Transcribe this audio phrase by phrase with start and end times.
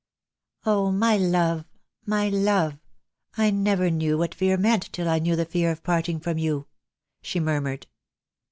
[0.65, 1.63] "Oh, my love,
[2.07, 2.79] my love,
[3.37, 6.65] I never knew what fear meant till I knew the fear of parting from you,"
[7.21, 7.85] she mur mured.